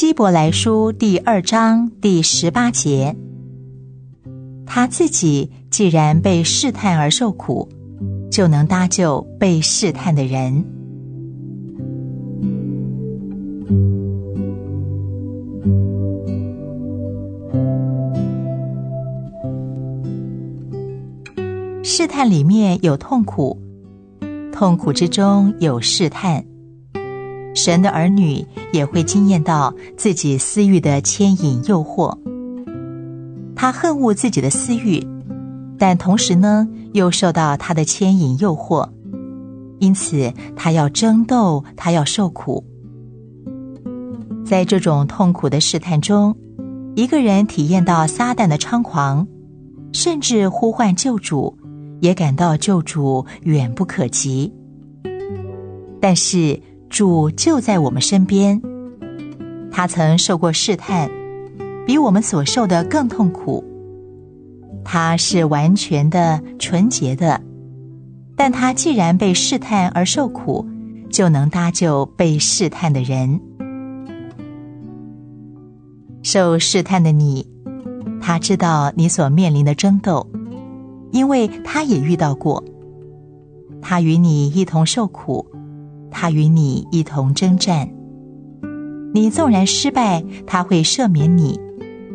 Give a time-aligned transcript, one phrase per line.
[0.00, 3.14] 希伯来书第二章第十八节，
[4.64, 7.68] 他自己既然被试探而受苦，
[8.30, 10.64] 就能搭救被试探的人。
[21.84, 23.60] 试探里面有痛苦，
[24.50, 26.42] 痛苦之中有试探。
[27.54, 32.16] 神的儿女也会惊艳到自己私欲的牵引诱惑。
[33.54, 35.06] 他恨恶自己的私欲，
[35.78, 38.88] 但同时呢，又受到他的牵引诱惑，
[39.80, 42.64] 因此他要争斗，他要受苦。
[44.44, 46.34] 在这种痛苦的试探中，
[46.94, 49.26] 一个人体验到撒旦的猖狂，
[49.92, 51.56] 甚至呼唤救主，
[52.00, 54.52] 也感到救主远不可及。
[56.00, 56.58] 但是，
[56.90, 58.60] 主就在我们身边，
[59.70, 61.08] 他曾受过试探，
[61.86, 63.64] 比我们所受的更痛苦。
[64.84, 67.40] 他是完全的、纯洁的，
[68.34, 70.66] 但他既然被试探而受苦，
[71.08, 73.40] 就能搭救被试探的人。
[76.24, 77.46] 受试探的你，
[78.20, 80.26] 他知道你所面临的争斗，
[81.12, 82.64] 因为他也遇到过，
[83.80, 85.46] 他与你一同受苦。
[86.10, 87.88] 他与你一同征战，
[89.14, 91.58] 你纵然失败，他会赦免你，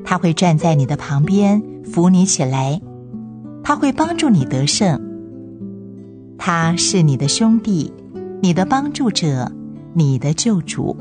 [0.04, 2.82] 他会站在你的旁边扶你起来，
[3.64, 5.02] 他会帮助你得胜。
[6.38, 7.92] 他是你的兄弟，
[8.42, 9.52] 你的帮助者，
[9.94, 10.96] 你的救主。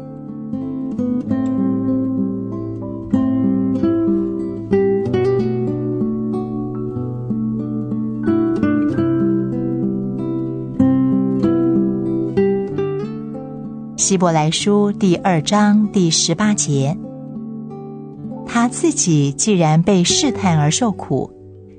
[14.05, 16.95] 希伯来书第二章第十八节，
[18.47, 21.33] 他自己既然被试探而受苦，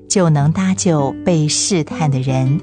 [0.08, 2.60] 就能搭救被试探的人。